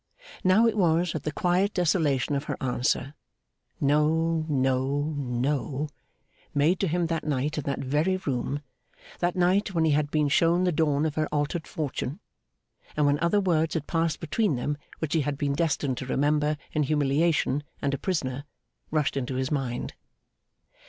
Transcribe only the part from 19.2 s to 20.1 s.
his mind.